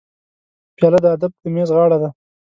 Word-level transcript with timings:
پیاله 0.75 0.99
د 1.03 1.05
ادب 1.15 1.31
د 1.41 1.43
میز 1.55 1.69
غاړه 1.75 1.97
ده. 2.01 2.09